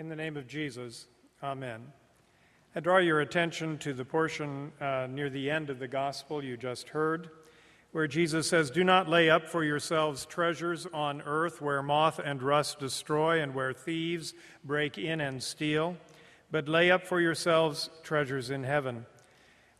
[0.00, 1.08] In the name of Jesus,
[1.42, 1.92] Amen.
[2.74, 6.56] I draw your attention to the portion uh, near the end of the gospel you
[6.56, 7.28] just heard,
[7.92, 12.42] where Jesus says, Do not lay up for yourselves treasures on earth where moth and
[12.42, 14.32] rust destroy and where thieves
[14.64, 15.98] break in and steal,
[16.50, 19.04] but lay up for yourselves treasures in heaven,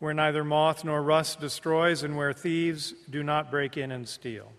[0.00, 4.52] where neither moth nor rust destroys and where thieves do not break in and steal.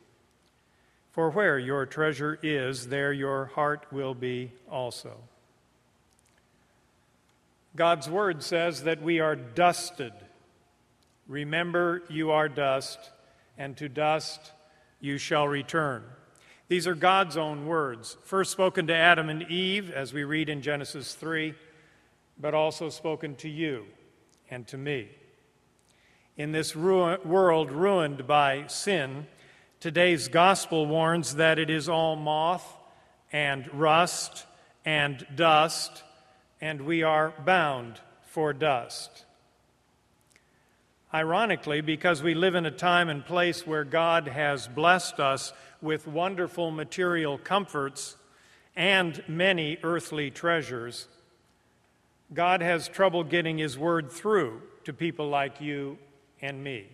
[1.12, 5.20] For where your treasure is, there your heart will be also.
[7.75, 10.11] God's word says that we are dusted.
[11.28, 13.00] Remember, you are dust,
[13.57, 14.52] and to dust
[15.00, 16.04] you shall return.
[16.68, 20.61] These are God's own words, first spoken to Adam and Eve, as we read in
[20.61, 21.54] Genesis 3,
[22.38, 23.86] but also spoken to you
[24.50, 25.10] and to me.
[26.36, 29.28] In this ru- world ruined by sin,
[29.80, 32.66] today's gospel warns that it is all moth
[33.31, 34.45] and rust
[34.83, 36.03] and dust
[36.61, 39.25] and we are bound for dust.
[41.13, 46.08] Ironically, because we live in a time and place where God has blessed us with
[46.08, 48.16] wonderful material comforts
[48.75, 51.08] and many earthly treasures,
[52.33, 55.97] God has trouble getting His word through to people like you
[56.41, 56.88] and me.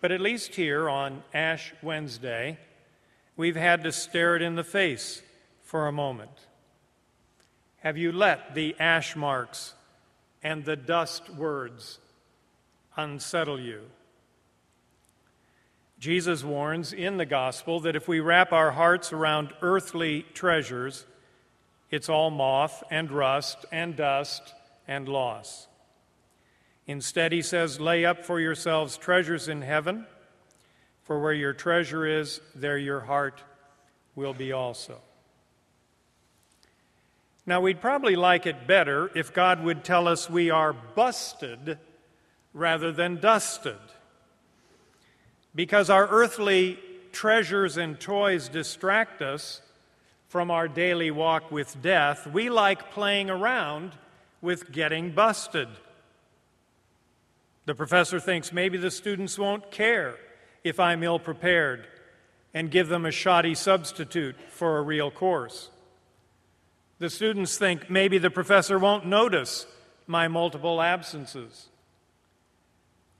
[0.00, 2.58] But at least here on Ash Wednesday,
[3.36, 5.22] we've had to stare it in the face
[5.62, 6.30] for a moment.
[7.84, 9.74] Have you let the ash marks
[10.42, 11.98] and the dust words
[12.96, 13.82] unsettle you?
[15.98, 21.04] Jesus warns in the gospel that if we wrap our hearts around earthly treasures,
[21.90, 24.54] it's all moth and rust and dust
[24.88, 25.68] and loss.
[26.86, 30.06] Instead, he says, Lay up for yourselves treasures in heaven,
[31.02, 33.42] for where your treasure is, there your heart
[34.14, 35.02] will be also.
[37.46, 41.78] Now, we'd probably like it better if God would tell us we are busted
[42.54, 43.76] rather than dusted.
[45.54, 46.78] Because our earthly
[47.12, 49.60] treasures and toys distract us
[50.28, 53.92] from our daily walk with death, we like playing around
[54.40, 55.68] with getting busted.
[57.66, 60.16] The professor thinks maybe the students won't care
[60.64, 61.86] if I'm ill prepared
[62.52, 65.70] and give them a shoddy substitute for a real course.
[66.98, 69.66] The students think maybe the professor won't notice
[70.06, 71.68] my multiple absences.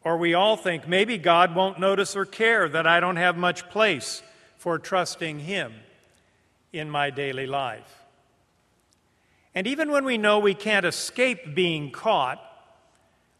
[0.03, 3.69] Or we all think maybe God won't notice or care that I don't have much
[3.71, 4.23] place
[4.59, 5.73] for trusting Him
[6.73, 8.05] in my daily life.
[9.55, 12.41] And even when we know we can't escape being caught,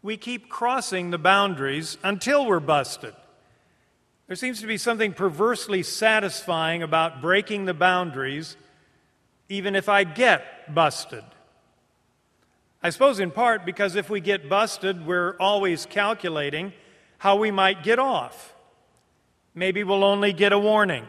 [0.01, 3.13] we keep crossing the boundaries until we're busted.
[4.27, 8.55] There seems to be something perversely satisfying about breaking the boundaries
[9.49, 11.23] even if I get busted.
[12.81, 16.73] I suppose in part because if we get busted, we're always calculating
[17.17, 18.53] how we might get off.
[19.53, 21.05] Maybe we'll only get a warning.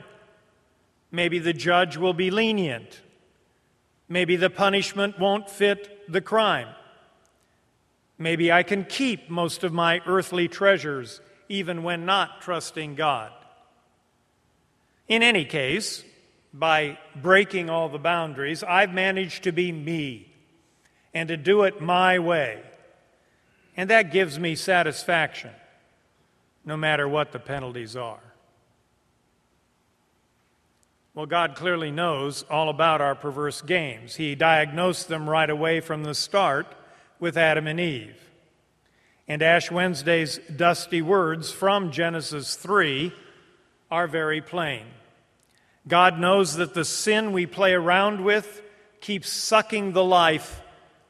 [1.10, 3.00] Maybe the judge will be lenient.
[4.08, 6.68] Maybe the punishment won't fit the crime.
[8.18, 13.32] Maybe I can keep most of my earthly treasures even when not trusting God.
[15.08, 16.04] In any case,
[16.58, 20.32] by breaking all the boundaries, I've managed to be me
[21.12, 22.62] and to do it my way.
[23.76, 25.50] And that gives me satisfaction,
[26.64, 28.20] no matter what the penalties are.
[31.14, 34.16] Well, God clearly knows all about our perverse games.
[34.16, 36.66] He diagnosed them right away from the start
[37.18, 38.20] with Adam and Eve.
[39.26, 43.12] And Ash Wednesday's dusty words from Genesis 3
[43.90, 44.84] are very plain.
[45.88, 48.62] God knows that the sin we play around with
[49.00, 50.62] keeps sucking the life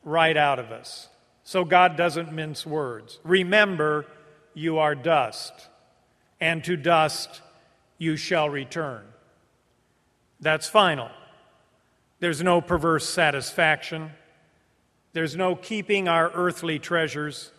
[0.04, 1.08] right out of us.
[1.44, 3.18] So God doesn't mince words.
[3.24, 4.06] Remember,
[4.52, 5.52] you are dust,
[6.40, 7.40] and to dust
[7.98, 9.04] you shall return.
[10.40, 11.10] That's final.
[12.20, 14.10] There's no perverse satisfaction.
[15.12, 17.52] There's no keeping our earthly treasures.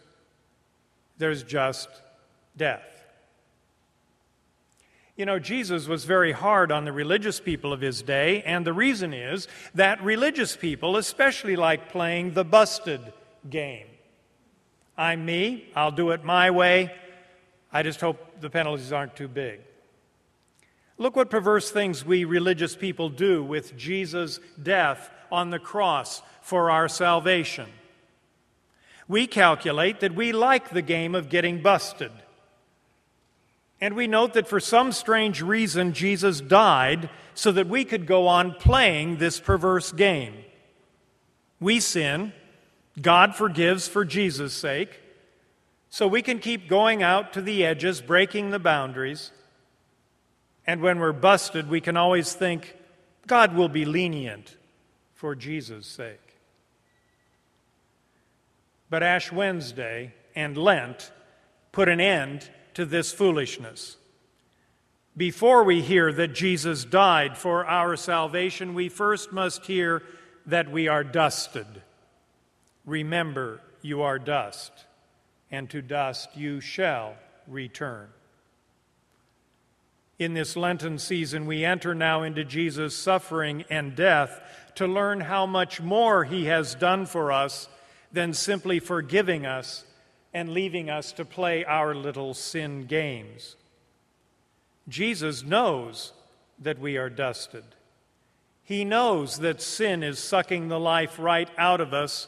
[1.18, 1.90] There's just
[2.56, 2.97] death.
[5.18, 8.72] You know, Jesus was very hard on the religious people of his day, and the
[8.72, 13.02] reason is that religious people especially like playing the busted
[13.50, 13.88] game.
[14.96, 16.94] I'm me, I'll do it my way.
[17.74, 19.62] I just hope the penalties aren't too big.
[21.00, 26.70] Look what perverse things we religious people do with Jesus' death on the cross for
[26.70, 27.70] our salvation.
[29.08, 32.12] We calculate that we like the game of getting busted.
[33.80, 38.28] And we note that for some strange reason, Jesus died so that we could go
[38.28, 40.34] on playing this perverse game.
[41.60, 42.34] We sin,
[43.00, 45.02] God forgives for Jesus' sake,
[45.90, 49.32] so we can keep going out to the edges, breaking the boundaries.
[50.66, 52.76] And when we're busted, we can always think,
[53.28, 54.58] God will be lenient
[55.14, 56.36] for Jesus' sake.
[58.90, 61.12] But Ash Wednesday and Lent
[61.72, 63.98] put an end to this foolishness.
[65.18, 70.04] Before we hear that Jesus died for our salvation, we first must hear
[70.46, 71.66] that we are dusted.
[72.86, 74.72] Remember, you are dust,
[75.50, 77.16] and to dust you shall
[77.48, 78.10] return.
[80.20, 84.40] In this Lenten season, we enter now into Jesus' suffering and death
[84.76, 87.70] to learn how much more he has done for us
[88.12, 89.84] than simply forgiving us
[90.38, 93.56] and leaving us to play our little sin games.
[94.88, 96.14] Jesus knows
[96.60, 97.64] that we are dusted.
[98.64, 102.28] He knows that sin is sucking the life right out of us,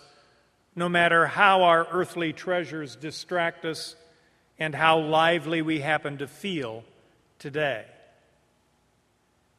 [0.76, 3.96] no matter how our earthly treasures distract us
[4.58, 6.84] and how lively we happen to feel
[7.38, 7.86] today.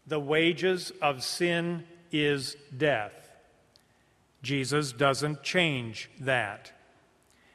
[0.09, 3.13] The wages of sin is death.
[4.43, 6.73] Jesus doesn't change that.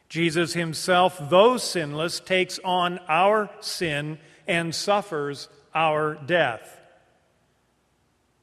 [0.10, 6.80] Jesus himself, though sinless, takes on our sin and suffers our death.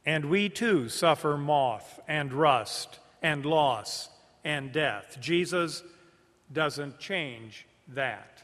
[0.04, 4.08] And we too suffer moth and rust and loss
[4.44, 5.18] and death.
[5.20, 5.82] Jesus
[6.52, 8.42] doesn't change that.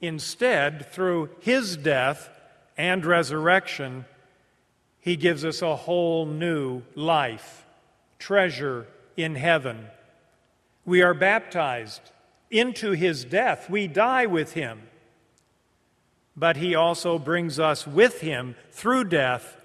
[0.00, 2.30] Instead, through his death
[2.76, 4.04] and resurrection,
[5.00, 7.64] he gives us a whole new life,
[8.18, 8.86] treasure
[9.16, 9.86] in heaven.
[10.86, 12.00] We are baptized
[12.48, 14.82] into his death, we die with him.
[16.36, 19.56] But he also brings us with him through death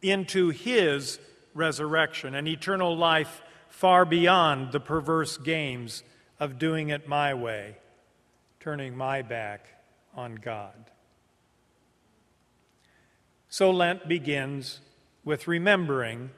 [0.00, 1.18] into his
[1.54, 6.02] resurrection, an eternal life far beyond the perverse games
[6.40, 7.76] of doing it my way,
[8.60, 9.66] turning my back
[10.14, 10.90] on God.
[13.48, 14.80] So Lent begins
[15.24, 16.30] with remembering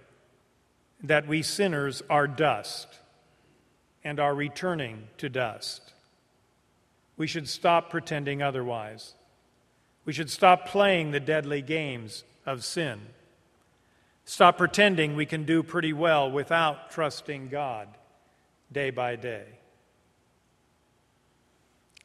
[1.03, 2.89] that we sinners are dust
[4.05, 5.93] and are returning to dust.
[7.17, 9.15] We should stop pretending otherwise.
[10.05, 13.01] We should stop playing the deadly games of sin.
[14.25, 17.89] Stop pretending we can do pretty well without trusting God
[18.73, 19.45] day by day.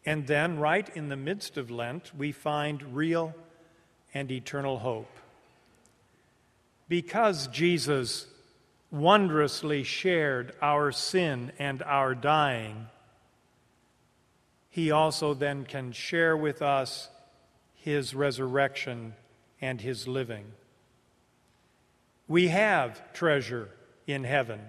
[0.05, 3.33] And then, right in the midst of Lent, we find real
[4.13, 5.09] and eternal hope.
[6.87, 8.27] Because Jesus
[8.95, 12.87] wondrously shared our sin and our dying,
[14.69, 17.09] he also then can share with us
[17.73, 19.13] his resurrection
[19.59, 20.45] and his living.
[22.27, 23.69] We have treasure
[24.07, 24.61] in heaven.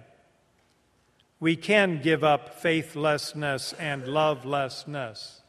[1.39, 5.41] We can give up faithlessness and lovelessness.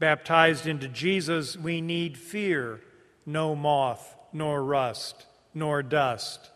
[0.00, 2.80] Baptized into Jesus, we need fear
[3.24, 6.50] no moth, nor rust, nor dust,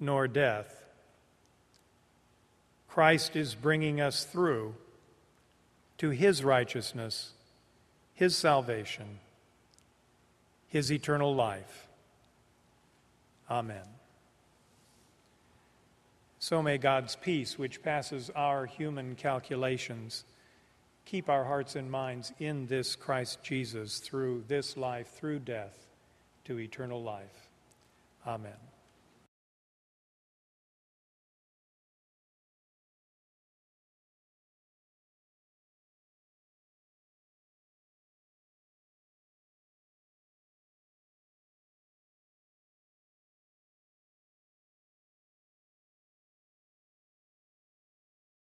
[0.00, 0.74] nor death.
[2.88, 4.74] Christ is bringing us through
[5.98, 7.32] to his righteousness
[8.18, 9.20] his salvation,
[10.66, 11.86] his eternal life.
[13.48, 13.84] Amen.
[16.40, 20.24] So may God's peace, which passes our human calculations,
[21.04, 25.86] keep our hearts and minds in this Christ Jesus through this life, through death,
[26.46, 27.48] to eternal life.
[28.26, 28.77] Amen.